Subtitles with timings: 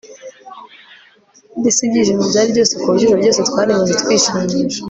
[1.59, 4.79] mbese ibyishimo byari byose kuburyo ijoro ryose twarimaze twishimisha